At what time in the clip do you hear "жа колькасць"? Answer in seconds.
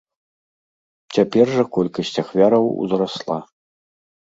1.59-2.15